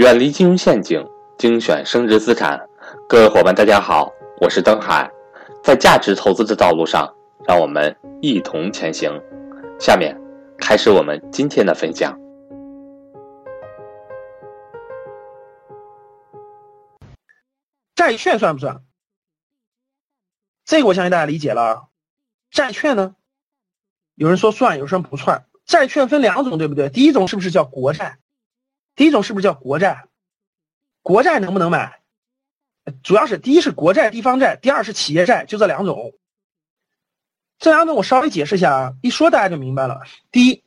[0.00, 2.58] 远离金融陷阱，精选升值资产。
[3.06, 5.10] 各位伙伴，大家好，我是登海。
[5.62, 7.14] 在价值投资的道路上，
[7.46, 9.12] 让我们一同前行。
[9.78, 10.18] 下面
[10.56, 12.18] 开始我们今天的分享。
[17.94, 18.82] 债券算不算？
[20.64, 21.88] 这个我相信大家理解了。
[22.50, 23.16] 债券呢，
[24.14, 25.44] 有人说算，有人说不算。
[25.66, 26.88] 债券分两种，对不对？
[26.88, 28.16] 第一种是不是叫国债？
[28.96, 30.06] 第一种是不是叫国债？
[31.02, 32.00] 国债能不能买？
[33.02, 36.14] 主要是第一是国债、地方债，第二是企业债，就这两种。
[37.58, 40.00] 这两种我稍微解释一下啊，一说大家就明白了。
[40.30, 40.64] 第一，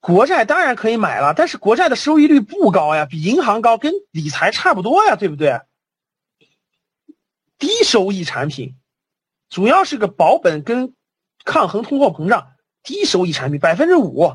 [0.00, 5.60] 国债当然可以买了，但是国债的收益率不高呀，比银行高，跟理财差不多呀，对不对？
[7.58, 8.76] 低收益产品，
[9.48, 10.94] 主要是个保本跟
[11.44, 14.34] 抗衡通货膨胀，低收益产品百分之五。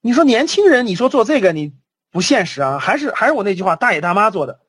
[0.00, 1.74] 你说年轻人，你说做这个你
[2.10, 2.78] 不现实啊？
[2.78, 4.60] 还是还是我那句话，大爷大妈做的。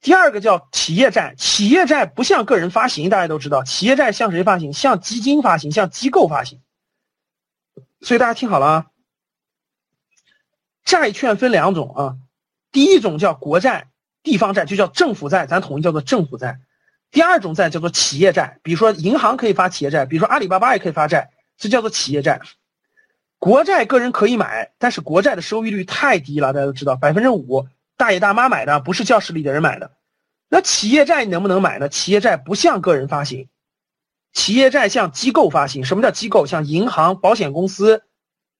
[0.00, 4.74] 第二个叫企业债，企业债不向个人发行，大家都知道，企业债向谁发行？
[4.74, 6.60] 向基金发行，向机构发行。
[8.02, 8.86] 所以大家听好了啊，
[10.84, 12.16] 债券分两种啊，
[12.70, 13.88] 第一种叫国债、
[14.22, 16.60] 地方债，就叫政府债，咱统一叫做政府债。
[17.10, 22.42] 第二种债叫做企业债，比如说银行可以发企业债，比如说阿里巴巴也可以发债，这叫做企业债。
[23.44, 29.90] 国债个人可以买，但是国债的收益率太低了，大家都知道，百分之五，大爷大妈买的，不是教室里的人买的。
[30.48, 31.90] 那企业债能不能买呢？
[31.90, 33.50] 企业债不向个人发行，
[34.32, 35.84] 企业债向机构发行。
[35.84, 36.46] 什么叫机构？
[36.46, 38.02] 像银行、保险公司、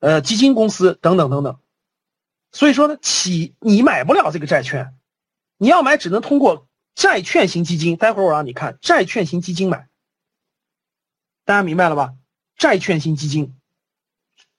[0.00, 1.58] 呃基金公司等等等等。
[2.52, 4.94] 所以说呢，企你买不了这个债券，
[5.56, 6.68] 你要买只能通过。
[6.94, 9.88] 债券型基金，待会儿我让你看债券型基金买，
[11.46, 12.12] 大家明白了吧？
[12.58, 13.56] 债券型基金，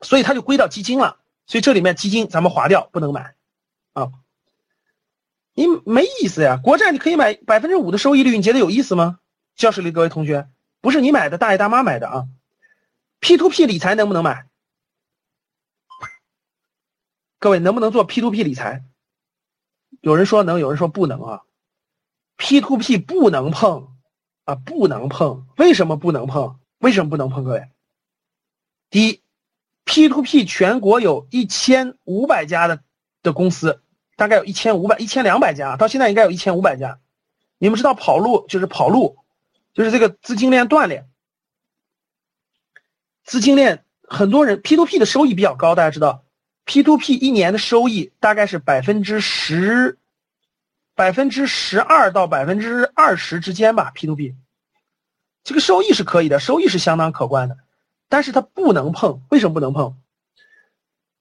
[0.01, 1.19] 所以它就归到基金了。
[1.47, 3.35] 所以这里面基金咱们划掉，不能买
[3.93, 4.11] 啊！
[5.53, 9.19] 你没意思呀，国债你可以买百分之五的收益率，你觉得有意思吗？
[9.55, 10.49] 教室里各位同学，
[10.81, 12.27] 不是你买的，大爷大妈买的啊。
[13.19, 14.49] P to P 理财能不能买？
[17.39, 18.83] 各位能不能做 P to P 理财？
[20.01, 21.41] 有人说能，有人说不能啊。
[22.35, 23.95] P to P 不能碰
[24.43, 25.47] 啊，不能碰。
[25.57, 26.59] 为什么不能碰？
[26.79, 27.43] 为什么不能碰？
[27.43, 27.69] 各位，
[28.89, 29.21] 第一
[29.85, 32.81] ，P to P 全国有一千五百家的
[33.23, 33.81] 的公司，
[34.17, 36.99] 大概有一千五百、一千两百家，到现在应该有一千五百家。
[37.57, 39.17] 你们知道跑路就是跑路，
[39.73, 41.05] 就是这个资金链断裂。
[43.23, 46.25] 资金链很多人 P to P 的收益比较高，大家知道
[46.65, 49.97] ，P to P 一年的收益大概是百分之十。
[50.97, 54.33] 百分之十二到百分之二十之间吧，P to P，
[55.43, 57.57] 这个收益是可以的，收益是相当可观的，
[58.09, 59.95] 但是它不能碰，为什么不能碰？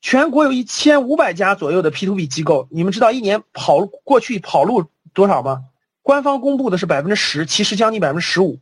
[0.01, 5.65] 全国有一千五百家左右的 P to P 机构，你们知道一年跑过去跑路多少吗？
[6.03, 8.59] 官方公布的是百分之十，其实将近百分之十五，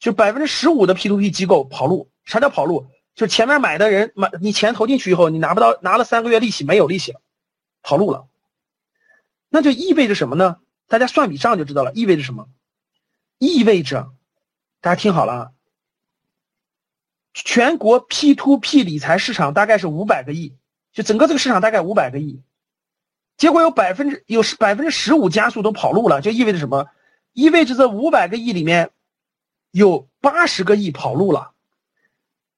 [0.00, 2.10] 就百分之十五的 P to P 机构跑路。
[2.24, 2.86] 啥叫跑路？
[3.14, 7.20] 就前面买的人买你钱投进去以后，你拿不到，拿了三个月利息没有利息了，
[7.82, 8.26] 跑路了。
[9.48, 10.56] 那就意味着什么呢？
[10.88, 11.92] 大家算笔账就知道了。
[11.92, 12.48] 意味着什么？
[13.38, 14.10] 意味着，
[14.80, 15.52] 大家听好了，
[17.32, 20.56] 全国 P to P 理财市场大概是五百个亿，
[20.92, 22.42] 就整个这个市场大概五百个亿，
[23.36, 26.88] 结果有百分之有百分之十五加速都跑路了，就意味着什么？
[27.32, 28.90] 意味着这五百个亿里面
[29.70, 31.52] 有八十个亿跑路了。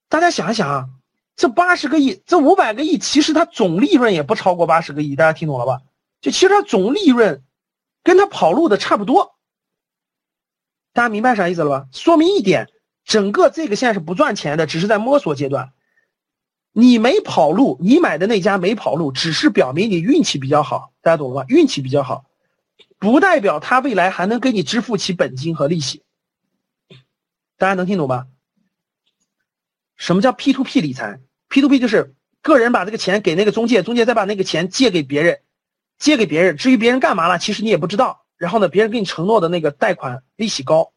[0.09, 0.89] 大家想一想啊，
[1.37, 5.81] 这八十个亿，这五百个亿其实它总利润也不超过八十个亿，大家听懂了吧？
[6.23, 7.43] 就其实它总利润，
[8.03, 9.37] 跟它跑路的差不多，
[10.95, 11.87] 大家明白啥意思了吧？
[11.93, 12.69] 说明一点，
[13.05, 15.73] 整个这个现在是不赚钱的，只是在摸索阶段。
[16.73, 21.47] 你没跑路，你买的那家没跑路，只是表明你运气比较好，大家懂了吧？
[21.49, 22.25] 运气比较好，
[22.99, 26.03] 不代表他未来还能给你支付起本金和利息。
[27.59, 28.27] 大家能听懂吧？
[29.97, 35.41] 什么叫 P to P 理财？P to P 就是个人把这个钱给那个中介，中介再把那个钱借给别人。
[35.99, 38.25] 借给别人，至于别人干嘛了，其实你也不知道。
[38.37, 40.93] 然后呢，别人给你承诺的那个贷款利息高，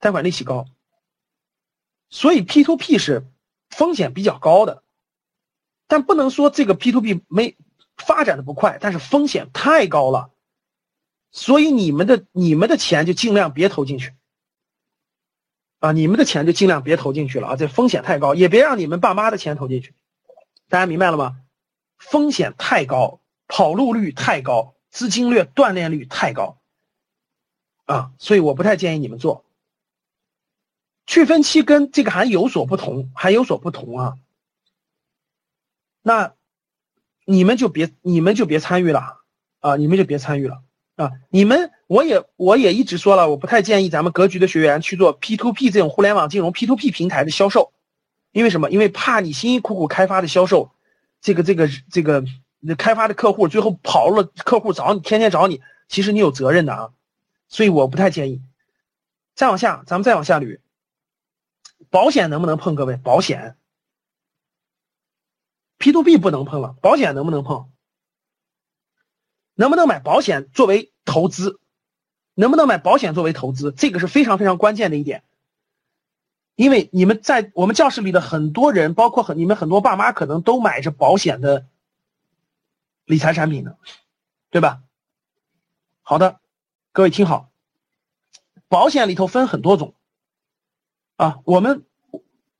[0.00, 0.66] 贷款利息高，
[2.08, 3.24] 所以 P to P 是
[3.68, 4.82] 风险比较高的，
[5.86, 7.56] 但不能说这个 P to P 没
[7.96, 10.30] 发展的不快，但是风险太高了，
[11.30, 14.14] 所以你们的你们的钱就尽量别投进去
[15.78, 19.94] 啊，你们的钱就尽量别投进去了啊，这风险太高，也别让你们爸妈的钱投进去，
[20.68, 21.36] 大家明白了吗？
[21.98, 23.20] 风险太高。
[23.52, 26.60] 跑路率太高，资金链断裂率太高，
[27.84, 29.44] 啊，所以我不太建议你们做。
[31.10, 34.14] 去分期跟这个还有所不同，还有所不同啊。
[36.02, 36.34] 那
[37.24, 39.16] 你们就别你们就别参与了
[39.58, 39.74] 啊！
[39.74, 40.62] 你们就别参与了
[40.94, 41.10] 啊！
[41.28, 47.72] 你们我也我也一直说了，我不太建议咱们格局的学员去做 P to P 这种互联网金融 P to P 平台的销售，
[48.30, 48.70] 因为什么？
[48.70, 50.70] 因为怕你辛辛苦苦开发的销售，
[51.20, 52.24] 这个这个这个
[52.78, 56.90] 开发的客户最后跑了，客户找你天天找你，其实你有责任的啊，
[57.48, 58.40] 所以我不太建议。
[59.34, 60.60] 再往下，咱们再往下捋，
[61.88, 62.74] 保险能不能碰？
[62.74, 63.56] 各位，保险。
[65.78, 67.70] P to B 不能碰了，保险能不能碰？
[69.54, 71.58] 能不能买保险作为投资？
[72.34, 73.72] 能不能买保险作为投资？
[73.72, 75.24] 这个是非常非常关键的一点。
[76.54, 81.66] 因为你们在我们教室里的很多人，包括很你们很多爸妈，可能都买着保险的
[83.06, 83.76] 理财产品呢，
[84.50, 84.82] 对吧？
[86.02, 86.40] 好的，
[86.92, 87.50] 各位听好，
[88.68, 89.94] 保险里头分很多种
[91.20, 91.38] 啊。
[91.44, 91.84] 我们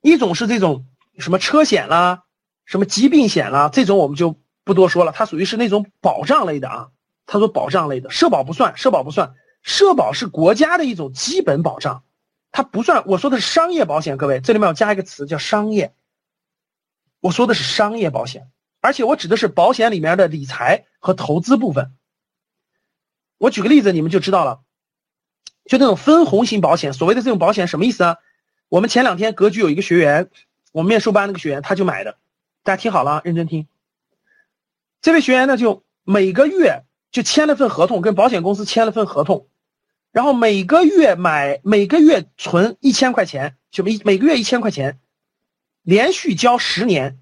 [0.02, 0.84] 一种是这种
[1.18, 2.24] 什么车险啦。
[2.66, 6.90] 什么疾病险啦，这种我们就不多说了，它属于是那种保障类的啊。
[7.26, 12.04] 他说保障类的，社保不算，社保不算，社保是国家的一种基本保障，
[12.52, 13.02] 它不算。
[13.06, 15.92] 我说的是商业保险，各位这里面要加一个词叫商业。
[17.18, 18.48] 我说的是商业保险，
[18.80, 21.90] 而且我指的是保险里面的理财和投资部分。
[23.36, 24.60] 我举个例子，你们就知道了，
[25.64, 28.16] 就那种分红型保险，所谓的这种保险什么意思啊？
[28.70, 30.30] 我们前两天格局有一个学员，
[30.70, 32.18] 我们面授班那个学员他就买的。
[32.62, 33.66] 大家听好了，认真听。
[35.02, 39.48] 这位学员呢，就每个月就签了份合同，跟保险公司签了份合同，
[40.12, 45.00] 然后每个月买，每个月存一千块钱，就每每个月一千块钱，
[45.82, 47.18] 连续交十年，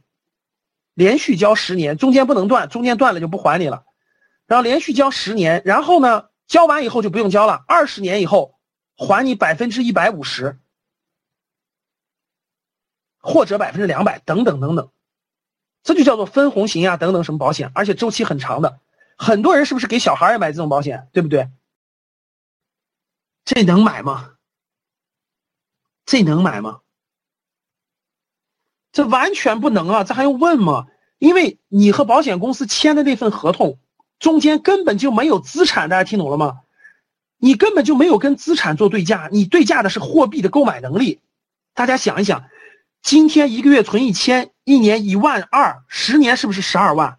[0.92, 3.84] 连续交十年，中间不能断，中间断了就不还你了。
[4.46, 8.58] 然后连续交十年，然后呢，交完以后就不用交了，二十年以后
[8.96, 10.58] 还你百分之一百五十，
[13.28, 14.88] 或者百分之两百，等等等等。
[15.84, 18.80] 这就叫做分红型啊，等等什么保险，而且周期很长的。
[19.16, 21.48] 很多人是不是给小孩也买这种保险，对不对？
[23.44, 24.32] 这能买吗？
[26.06, 26.80] 这能买吗？
[28.92, 30.04] 这完全不能啊！
[30.04, 30.86] 这还用问吗？
[31.18, 33.78] 因为你和保险公司签的那份合同
[34.18, 36.60] 中间根本就没有资产，大家听懂了吗？
[37.36, 41.20] 你根本就没有跟资产做对价，你对价的是货币的购买能力。
[41.74, 42.44] 大家想一想。
[43.02, 47.18] 今天一个月存一千，一年一万二，十年是不是十二万？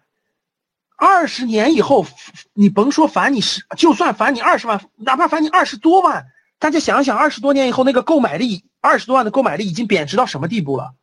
[0.96, 2.06] 二十年以后，
[2.52, 6.26] 你甭说返你十，就算返你二十万，哪怕返你二十多万，
[6.58, 10.94] 大家想想，二十多年以后那个购买力，二十多万的购买力已经贬值到什么地步了？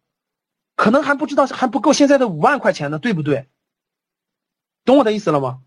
[0.76, 3.50] 可能还不知道还不够现在的五万块钱呢，对不对？
[4.86, 5.62] 懂我的意思了吗？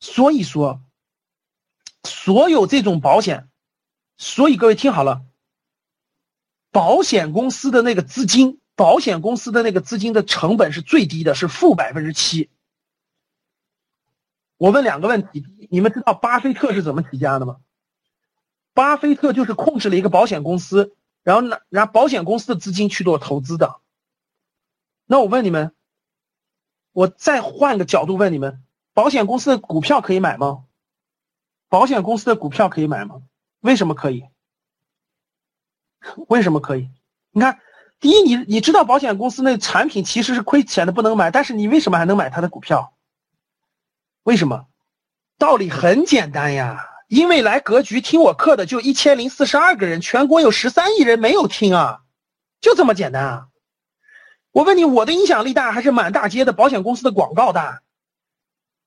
[0.00, 0.80] 所以说，
[2.02, 3.48] 所有这种保险，
[4.16, 5.26] 所以各位听好了。
[6.70, 12.50] 保险公司的那个资金，保险公司的那个资金的成本是最低的，是负百分之七。
[14.56, 17.58] 我问两个问题，你们知道巴菲特是怎么起家的吗？
[18.74, 23.80] 巴菲特就是控制了一个保险公司，然后拿拿保险公司的资金去做投资的。
[25.06, 25.72] 那我问你们，
[26.92, 28.62] 我再换个角度问你们，
[28.92, 30.64] 保险公司的股票可以买吗？
[31.68, 33.22] 保险公司的股票可以买吗？
[33.60, 34.24] 为什么可以？
[36.28, 36.88] 为什么可以？
[37.30, 37.58] 你看，
[38.00, 42.94] 第一，你你知道保险公司那产品其实是亏钱的，不能买，但是你为什么还能买它的股票？
[44.22, 44.66] 为什么？
[45.38, 52.00] 道理很简单呀，因为来格局听我课的就一千零四十二个人，全国有十三亿人没有听啊，
[52.60, 53.46] 就这么简单啊！
[54.50, 57.82] 我问你，我的影响力大还是满大街的保险公司的广告大？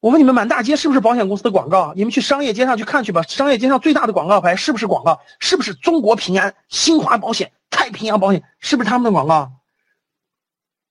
[0.01, 1.93] 我问你们，满大街是不是保险公司的广告？
[1.95, 3.21] 你们去商业街上去看去吧。
[3.21, 5.21] 商业街上最大的广告牌是不是广告？
[5.39, 8.43] 是不是中国平安、新华保险、太平洋保险？
[8.59, 9.53] 是不是他们的广告？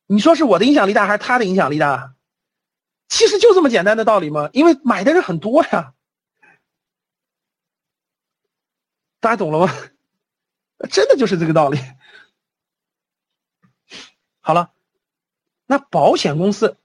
[0.07, 2.15] 你说是我的影响力大还是他的影响力大？
[3.09, 4.49] 其实就这么简单的道理嘛。
[4.53, 5.95] 因为买的人很多呀，
[9.19, 9.75] 大家懂了吗？
[10.89, 11.81] 真的就是这个道理。
[14.41, 14.71] 好了，
[15.67, 16.77] 那保险公司。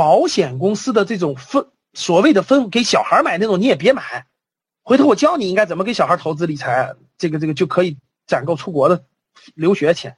[0.00, 4.24] 保险公司的这种分所谓的分给小孩买那种你也别买，
[4.82, 9.04] 回头我教你应该怎么给小孩投资理财，这个这个就可以攒够出国的
[9.52, 10.16] 留学钱。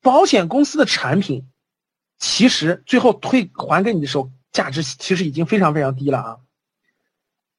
[0.00, 1.50] 保险公司的产品
[2.16, 6.36] 其实最后退还给你的时候，价值其实已经非常非常低了啊。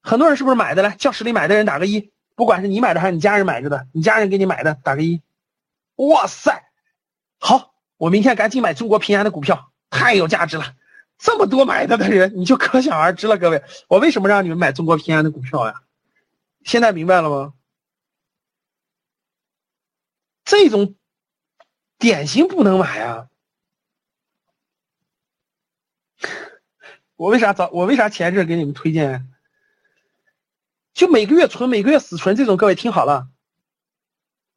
[0.01, 5.21] 很多人是不是买的来教室里买的人打个一，不管是你买的还是你家人买着的，你家人给你买的打个一。
[5.97, 6.63] 哇塞，
[7.37, 9.70] 好，我明天赶紧买中国平安的股票。
[9.91, 10.75] 太有价值了，
[11.19, 13.37] 这么多买它的人，你就可想而知了。
[13.37, 15.83] 各位，我为什么让你们买中国平安的股票呀？
[16.63, 17.53] 现在明白了吗？
[20.43, 20.95] 这种
[21.97, 23.27] 典型不能买啊！
[27.15, 27.69] 我为啥早？
[27.71, 29.27] 我为啥前一阵给你们推荐？
[30.93, 33.27] 就每个月存，每个月死存这种，各位听好了。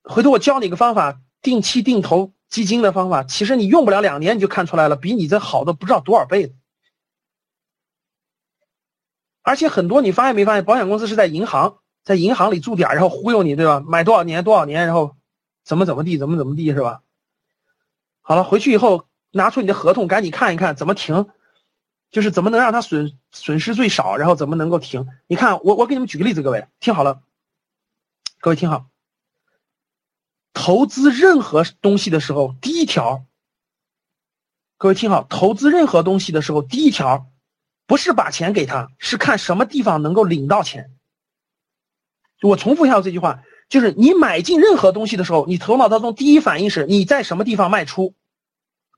[0.02, 6.54] 回头我教你个方法，定期定投基金的方法，其实你用不了两年你就看出来了，比你这好的不知道多少倍。
[9.42, 13.80] 而且很多你发现没发现，保险公司是在银行，在银行里驻点，然后忽悠你，对吧？
[13.80, 15.16] 买多少年多少年，然后
[15.64, 17.02] 怎么怎么地，怎么怎么地，是吧？
[18.22, 21.26] 好了，回去以后拿出你的合同，赶紧看一看怎么停，
[22.10, 25.06] 就是怎么能让它损损失最少，然后怎么能够停？
[25.26, 27.20] 你看，我我给你们举个例子，各位听好了，
[28.40, 28.86] 各位听好，
[30.66, 33.26] 投资任何东西的时候，第一条，
[34.78, 37.26] 各位听好，投资任何东西的时候，第一条，
[37.86, 40.90] 不是把钱给他，是看什么地方能够领到钱。
[42.40, 43.42] 我重复一下这句话。
[43.68, 48.14] 就是你买进任何东西的时候，你头脑当中第一反应是你在什么地方卖出。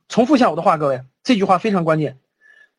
[0.09, 2.17] 重复一下我的话，各位，这句话非常关键。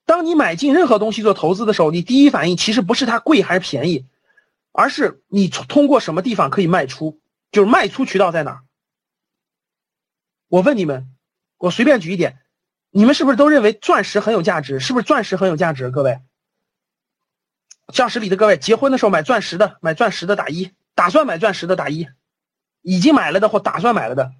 [0.05, 4.05] 当你买进任何东西做投资的时候，你第一反应其实不是它贵还是便宜，
[4.71, 7.19] 而是你通过什么地方可以卖出，
[7.51, 8.63] 就是卖出渠道在哪儿。
[10.47, 11.09] 我问你们，
[11.57, 12.39] 我随便举一点，
[12.89, 14.79] 你们是不是都认为钻石很有价值？
[14.79, 15.89] 是不是钻石很有价值？
[15.91, 16.21] 各位，
[17.93, 20.71] 教室里的各位，结婚的时候买钻石的，买钻石的打一。
[20.95, 22.07] 打算买钻石的打一，
[22.81, 24.31] 已经买了的或打算买了的，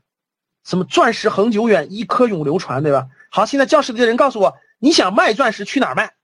[0.64, 3.10] 什么钻石恒久远，一颗永流传，对吧？
[3.30, 6.16] 好，现在教室里的人告诉我，你想卖钻石去哪儿卖？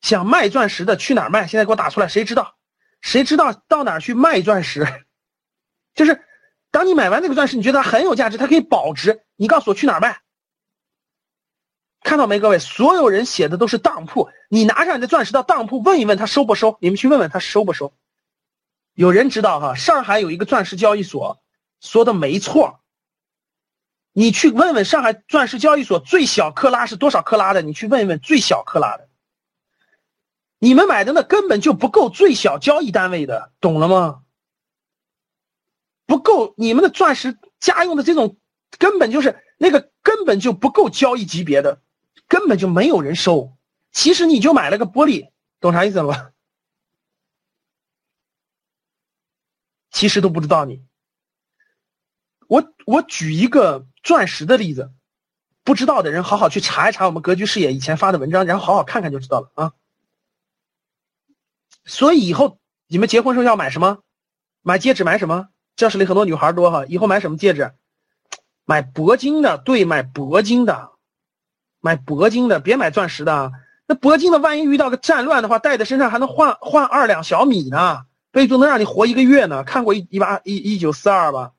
[0.00, 1.46] 想卖钻石的去哪儿卖？
[1.46, 2.56] 现在给我打出来，谁知道？
[3.02, 4.86] 谁知道到哪儿去卖钻石？
[5.94, 6.24] 就是
[6.70, 10.20] 当你买完那个钻石，你觉得它很有价值，它可以保值，你告诉我去哪儿卖？
[12.02, 12.58] 看到没，各位？
[12.58, 16.78] 所有人写的都是当铺，你拿上你的钻石到当铺问一问他收不收？
[16.80, 17.92] 你们去问问他收不收？
[18.94, 19.74] 有人知道哈？
[19.74, 21.42] 上海有一个钻石交易所，
[21.80, 22.80] 说的没错。
[24.12, 27.62] 你去问问上海钻石交易所最小克拉是多少克拉的？
[27.62, 29.08] 你去问一问最小克拉的。
[30.58, 34.22] 你们买的那根本就不够最小交易单位的，懂了吗？
[36.10, 38.36] 不够，你们的钻石家用的这种
[38.80, 41.80] 根本就是那个根本就不够交易级别的，
[42.26, 43.56] 根本就没有人收。
[43.92, 46.32] 其实你就买了个玻璃，懂啥意思了吧？
[49.92, 50.84] 其实都不知道你，
[52.48, 54.90] 我我举一个钻石的例子，
[55.62, 59.72] 不知道的人好好去查一查我们格局视野以前发的文章，然后好好看看就知道了啊。
[61.84, 64.02] 所以以后你们结婚时候要买什么？
[64.62, 65.50] 买戒指买什么？
[65.76, 67.72] 教室里很多女孩多哈，以后买什么戒指？
[68.64, 70.90] 买铂金的，对，买铂金的，
[71.80, 73.52] 买铂金的，别买钻石的。
[73.86, 78.06] 那铂金的万一遇到个战乱的话，戴在身上还能换换二两小米呢。
[78.32, 79.64] 备注能让你活一个月呢？
[79.64, 81.52] 看过一一八一一九四二吧？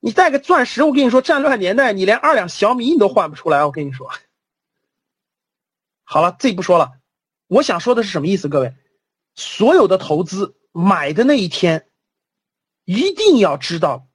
[0.00, 3.64] 你带个钻石，我跟你说，战乱年代你连二两小米你都换不出来。
[3.64, 4.10] 我跟你说，
[6.02, 6.94] 好了，这不说了。
[7.46, 8.48] 我想说的是什么意思？
[8.48, 8.74] 各位，
[9.36, 11.86] 所有的投资买的那一天，
[12.84, 14.06] 一定要知道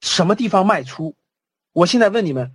[0.00, 1.16] 什么地方卖出。
[1.72, 2.54] 我现在问你们，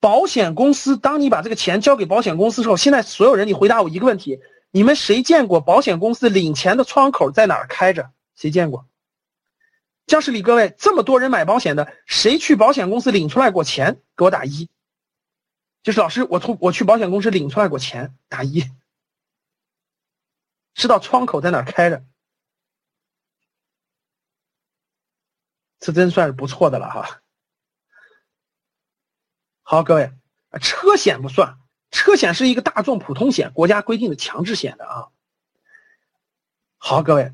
[0.00, 4.40] 保险公司，当你把这个钱交给保险公司的时候，现在所有人，你回答我一个问题。
[4.70, 8.10] 你们谁见过保险公司领钱的窗口在哪儿开着？
[8.34, 8.86] 谁见过？
[10.06, 14.02] 教室里各位，这么多人买保险的，谁去保险公司领出来过钱？
[14.16, 14.68] 给我打一。
[15.82, 18.64] 就是老师，我从我去保险公司领出来过钱，打一。
[20.74, 22.02] 知道窗口在哪儿开着？
[25.84, 27.20] 这真算是不错的了哈。
[29.60, 30.10] 好，各位，
[30.58, 31.58] 车险不算。
[31.90, 35.08] 车险是一个大众普通险，国家规定的强制险的啊。
[36.78, 37.32] 好，各位，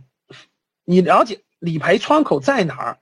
[0.83, 2.99] 你了解理赔窗口在哪儿？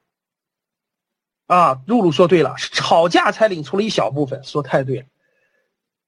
[1.47, 5.07] 啊，露露说对了，吵架才领出了一小部分，说太对了。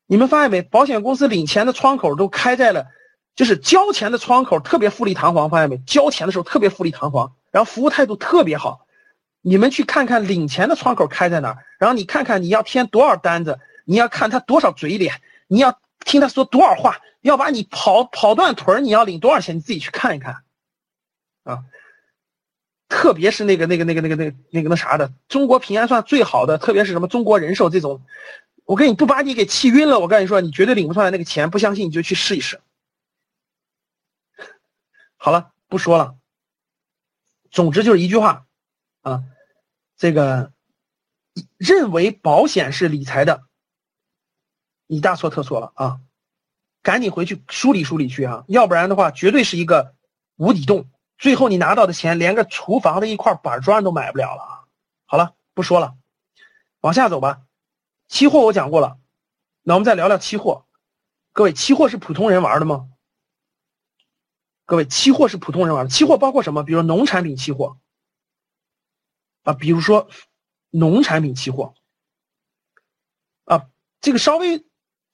[0.04, 0.60] 你们发现没？
[0.60, 2.88] 保险公司领钱的窗口都开在了，
[3.34, 5.78] 就是交钱的窗口特别富丽堂皇，发现没？
[5.78, 8.86] 交钱的时候特别富丽堂皇，然后服务态度特别好。
[9.42, 15.20] 你们去看看领钱的窗口开在哪儿，然后你看看你要填多少单子，你要看他多少嘴脸。
[15.52, 19.56] 你要听他说多少话，要把你跑跑断腿你要领多少钱？
[19.56, 20.44] 你自己去看一看，
[21.42, 21.64] 啊，
[22.88, 28.00] 特别是那个那个那个那个那个那个那啥的，中国平安算最好的，特别是什么中国人寿这种，
[28.64, 32.60] 我跟你不把你给气晕了，我跟你说，你绝对领不出来那个钱，不相信你就去试一试。
[35.16, 36.14] 好了，不说了，
[37.50, 38.46] 总之就是一句话，
[39.02, 39.24] 啊，
[39.96, 40.52] 这个
[41.56, 43.42] 认为保险是理财的。
[44.86, 46.00] 你大错特错了啊！
[46.82, 49.94] 赶紧回去梳理梳理去啊，要不然的话，绝对是一个
[50.36, 50.90] 无底洞。
[51.16, 54.64] 最后你拿到的钱，连个厨房的一块板砖都买不了了啊！
[55.06, 55.94] 好了，不说了，
[56.80, 57.42] 往下走吧。
[58.08, 58.98] 期货我讲过了，
[59.62, 60.66] 那我们再聊聊期货。
[61.32, 61.52] 各位。
[61.52, 62.88] 期货是普通人玩的吗？
[64.64, 65.90] 各位，期货是普通人玩的。
[65.90, 66.64] 期货包括什么？
[66.64, 67.78] 比如农产品期货
[69.50, 70.08] 啊，比如说
[70.70, 71.74] 农产品期货
[73.44, 73.66] 啊，
[74.00, 74.64] 这个稍微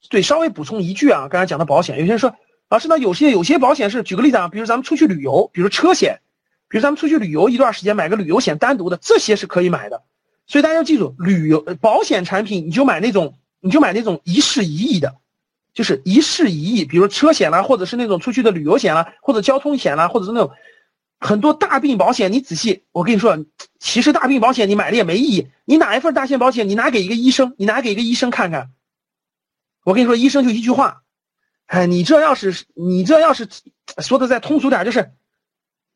[0.09, 2.35] 对稍微补充一句啊，刚才讲的保险，有些人说
[2.69, 6.21] 老师，那有些有些保险是，举个例子啊，比如咱们出去旅游，比如车险，
[6.69, 10.03] 比如咱们出去旅游一段时间买个旅游险单独的，这些是可以买的。
[10.45, 15.15] 所以大家要记住，旅游保险产品你就买那种，你就买那种一事一益的。
[15.73, 20.51] 就是一事一议，比如车险啦，或者是那种出去的旅游险啦，或者交通险啦，或者是那种
[21.19, 22.31] 很多大病保险。
[22.31, 23.37] 你仔细，我跟你说，
[23.79, 25.47] 其实大病保险你买了也没意义。
[25.65, 28.71] 你哪一份大险保险，你拿给一个医生，你拿给一个医生看看。
[29.83, 31.03] 我跟你说，医生就一句话，
[31.65, 33.47] 哎，你这要是你这要是
[33.99, 35.13] 说的再通俗点，就是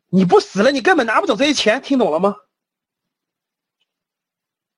[0.10, 2.36] 你不死了，你根本拿不走这些钱，听懂了吗？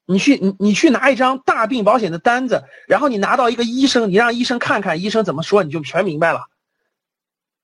[0.06, 6.50] 你去你你去拿一张大病保险的单子，然后你拿到一个医生，你让医生看看，医生怎么说你就全明白了。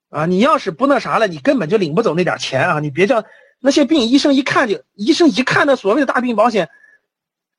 [0.10, 2.80] 啊，你要是不那啥了，你根本就领不走那点钱啊！
[2.80, 3.24] 你别叫
[3.60, 6.70] 那些病，医生一看就，医生一看那所谓的大病保险，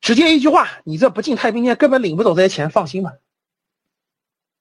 [0.01, 3.13] 直接一句话，你这不进太平间，根本领不走这些钱，放心吧。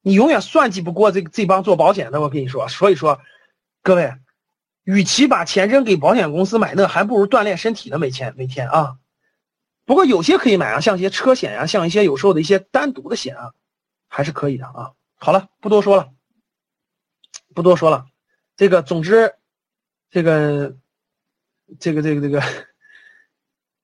[0.01, 2.67] 你永远算计不过这这帮做保险的，我跟你说。
[2.67, 3.19] 所以说，
[3.81, 4.13] 各位，
[4.83, 8.97] 与其把钱扔给保险公司买那，还不如锻炼身体呢，每天每天啊。
[9.85, 13.51] 不过有些可以买啊，像一些车险呀，像一些有时候的一些单独的险啊，
[14.07, 14.91] 还是可以的啊。
[15.15, 16.09] 好了，不多说了，
[17.59, 18.07] 不多说了。
[18.55, 19.35] 这个总之，
[20.09, 20.77] 这个，
[21.77, 22.41] 这个，这个，这个，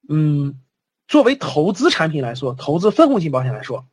[0.08, 0.62] 嗯，
[1.10, 3.86] 作为投资产品来说，投资分红型保险来说，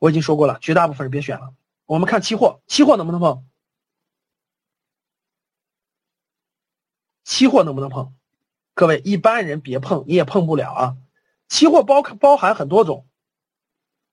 [0.00, 1.54] 我已经说过了，绝大部分人别选了。
[1.86, 3.46] 我们看期货，期货能不能碰？
[7.22, 8.12] 期货能不能碰？
[8.74, 10.96] 各位一般人别碰，你也碰不了啊。
[11.48, 13.06] 期货包包含很多种，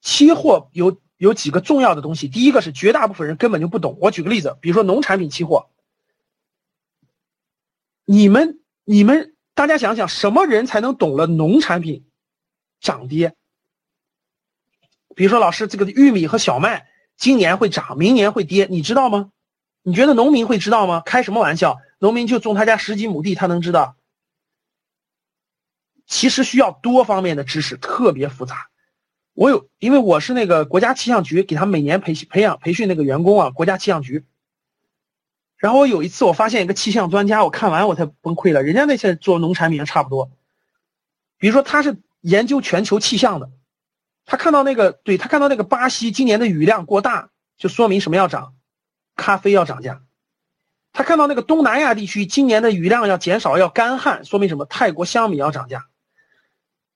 [0.02, 2.30] 期货有有几个重要的东西。
[2.30, 3.98] 第一个是绝大部分人根本就不懂。
[4.00, 5.70] 我举个例子，比如说农产品期货，
[8.06, 12.08] 你们你们大家想想，什么人才能懂了农产品
[12.80, 13.36] 涨跌？
[15.14, 19.32] 比如说老师，这个玉米和小麦今年会涨，明年会跌，你知道吗？
[19.82, 21.02] 你觉得农民会知道吗？
[21.06, 21.80] 开什么玩笑？
[22.00, 23.98] 农民就种他家十几亩地，他能知道？
[26.06, 28.70] 其实需要多方面的知识，特别复杂。
[29.40, 34.26] 我有，因为我是那个国家气象局给他每年培培养培训那个员工啊，国家气象局。
[35.56, 38.64] 然后我有一次我发现一个气象专家，我看完我才崩溃了。
[38.64, 40.30] 人家那些做农产品差不多，
[41.38, 43.50] 比如说他是研究全球气象的，
[44.26, 48.56] 他看到那个，对他看到那个巴西今年的雨量过大，就说明什么要涨，
[49.16, 50.02] 咖啡要涨价。
[50.92, 54.66] 他看到那个东南亚地区今年的雨量要减少，要干旱，说明什么？
[54.66, 55.86] 泰国香米要涨价。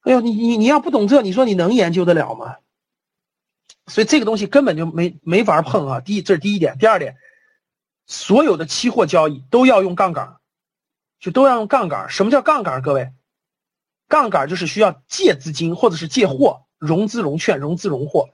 [0.04, 2.58] 哎呦，你你你要不懂这，你说你能研究得了吗？
[3.88, 6.00] 所以这个东西根本就没没法碰啊！
[6.02, 6.78] 第一，这是第一点。
[6.78, 7.16] 第二点，
[8.06, 10.38] 所有的期货交易都要用杠杆，
[11.22, 12.10] 就都要用杠杆。
[12.10, 12.82] 什么叫杠杆？
[12.82, 13.14] 各位，
[14.10, 18.30] 杠杆就是需要借资金或者是借货，融资融券，融资融货。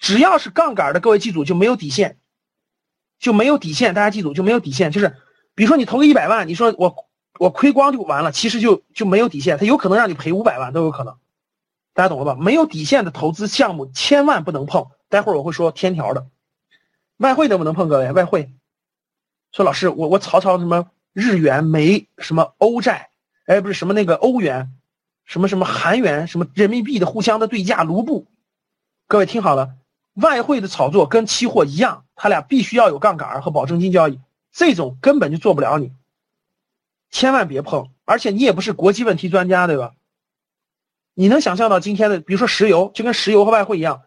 [0.00, 2.18] 只要是杠杆的，各位记住就没有底线，
[3.20, 3.94] 就没有底线。
[3.94, 5.16] 大家记住就没有底线，就是
[5.54, 7.08] 比如说你投个一百万，你说我。
[7.42, 11.16] 我亏光就完了，其实就就没有底线，他有可能让你赔五百万都有可能，
[11.92, 12.36] 大家懂了吧？
[12.40, 14.86] 没有底线的投资项目千万不能碰。
[15.08, 16.28] 待会儿我会说天条的，
[17.16, 17.88] 外汇能不能碰？
[17.88, 18.52] 各位，外汇，
[19.50, 23.10] 说老师，我我炒炒什么日元、美什么欧债，
[23.46, 24.72] 哎，不是什么那个欧元，
[25.24, 28.28] 什么什么韩元，什么人民币的互相的对价卢布。
[29.08, 29.74] 各位听好了，
[30.14, 34.20] 外汇的炒作跟期货一样，它俩必须要有杠杆和保证金交易，
[34.52, 35.90] 这种根本就做不了你。
[37.12, 39.92] 千万别碰，而且你也不是国际问题专家，对吧？
[41.14, 44.04] 你能想象到今天的，比如说石油，就跟石油和外汇一样，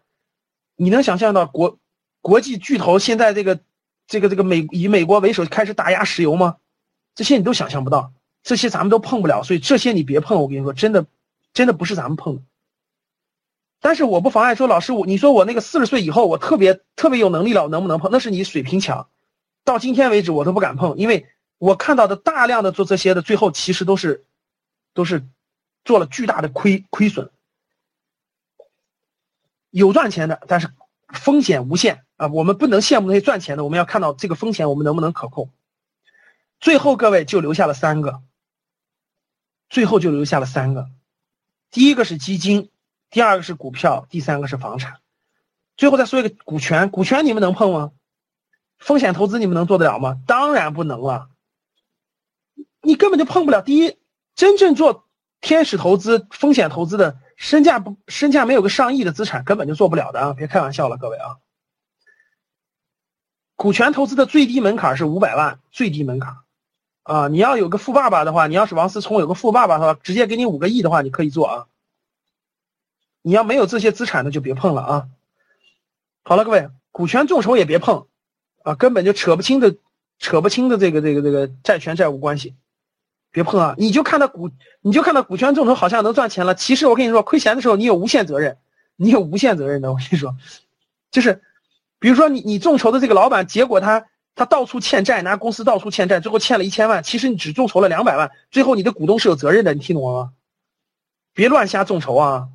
[0.75, 1.77] 你能想象到国
[2.19, 3.59] 国际巨头现在这个
[4.07, 6.57] 这个这个美以美国为首开始打压石油吗？
[7.13, 10.41] 这些你都想象不到，这些咱们都碰不了，所以这些你别碰。
[10.41, 11.05] 我跟你说，真的，
[11.53, 12.43] 真的不是咱们碰。
[13.81, 18.09] 但是我不妨碍说，老师，我你说我那个四十岁以后，我特别特别有能力了，我能不能碰？
[18.11, 19.09] 那是你水平强，
[19.63, 21.27] 到今天为止我都不敢碰，因为。
[21.57, 24.25] 我看到的大量的做这些的，最后其实都是，
[24.93, 25.25] 都是
[25.83, 27.31] 做了巨大的亏亏损。
[29.69, 30.69] 有赚钱的，但是
[31.13, 32.27] 风险无限啊！
[32.27, 35.49] 我们不能羡慕那些赚钱的，我们要看到这个风险我们能不能可控。
[36.59, 38.21] 最后各位就留下了三个，
[39.69, 40.89] 最后就留下了三个，
[41.71, 42.69] 第一个是基金，
[43.09, 45.01] 第二个是股票，第三个是房产。
[45.75, 47.91] 最后再说一个股权，股权你们能碰吗？
[48.77, 50.17] 风险投资你们能做得了吗？
[50.25, 51.29] 当然不能了。
[52.85, 53.61] 你根本就碰不了。
[53.61, 53.97] 第一，
[54.35, 55.05] 真正做
[55.41, 60.33] 天使投资、风险投资的，身价不身价没有个上亿的资产，根本就做不了的啊！
[60.33, 61.37] 别开玩笑了，各位啊。
[63.55, 66.37] 股权投资的最低门槛是五百万，最低门槛。
[67.03, 71.67] 啊，你要有个富爸爸的话，你要是王思聪有个富爸爸的话，直接给你五个亿的话，你可以做啊。
[73.21, 75.07] 你要没有这些资产的就别碰了啊。
[76.23, 78.07] 好了，各位，股权众筹也别碰，
[78.63, 79.75] 啊，根本就扯不清的，
[80.17, 82.55] 扯不清的这个这个这个债权债务关系，
[83.35, 83.75] 别碰啊。
[83.77, 84.49] 你就看到股，
[84.81, 88.57] 你就看到股权众筹好像能赚钱了，其实我跟你说，亏钱的时候你有无限责任，
[88.95, 89.91] 你有无限责任的。
[89.91, 90.35] 我跟你说，
[91.11, 91.41] 就是，
[91.99, 94.07] 比如说你你众筹的这个老板，结果他。
[94.37, 97.01] 他到处欠债，拿公司到处欠债，最后欠了一千万。
[97.01, 100.33] 其实你只众筹了两百万，最后你的股东是有责任的，你听懂了吗？
[101.33, 102.49] 别乱瞎众筹啊！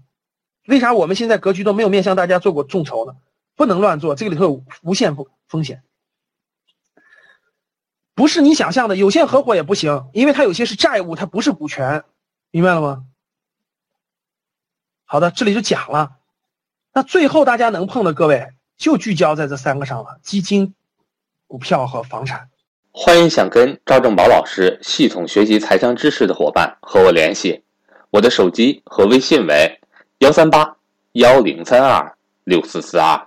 [0.66, 3.14] 为啥我们现在格局都没有面向大家做过众筹呢？
[3.57, 5.83] 不能乱做，这个里头有无限风风险，
[8.14, 8.96] 不是你想象的。
[8.96, 12.05] 有限合伙也不行，因为它有些是债务，它不是股权，
[12.51, 13.05] 明白了吗？
[15.05, 16.12] 好的，这里就讲了。
[16.92, 20.75] 那最后大家能碰的各位，就聚焦在这三个上了：基金。
[21.46, 22.49] 股票和房产，
[22.92, 27.64] 欢迎想跟赵正宝老师系统学习财商知识的伙伴和我联系，
[28.11, 29.81] 我的手机和微信为
[30.18, 30.77] 幺三八
[31.14, 33.27] 幺零三二六四四二。